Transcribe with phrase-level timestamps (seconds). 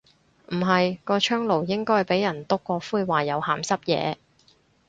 [0.47, 4.17] 唔係，個窗爐應該俾人篤過灰話有鹹濕野。